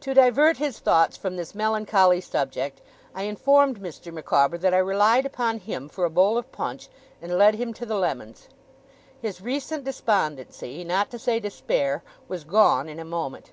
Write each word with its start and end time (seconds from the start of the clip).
To 0.00 0.14
divert 0.14 0.56
his 0.56 0.78
thoughts 0.78 1.18
from 1.18 1.36
this 1.36 1.54
melancholy 1.54 2.22
subject, 2.22 2.80
I 3.14 3.24
informed 3.24 3.78
Mr. 3.78 4.10
Micawber 4.10 4.56
that 4.56 4.72
I 4.72 4.78
relied 4.78 5.26
upon 5.26 5.58
him 5.58 5.90
for 5.90 6.06
a 6.06 6.10
bowl 6.10 6.38
of 6.38 6.50
punch, 6.50 6.88
and 7.20 7.36
led 7.36 7.56
him 7.56 7.74
to 7.74 7.84
the 7.84 7.96
lemons. 7.98 8.48
His 9.20 9.42
recent 9.42 9.84
despondency, 9.84 10.82
not 10.82 11.10
to 11.10 11.18
say 11.18 11.40
despair, 11.40 12.02
was 12.26 12.44
gone 12.44 12.88
in 12.88 12.98
a 12.98 13.04
moment. 13.04 13.50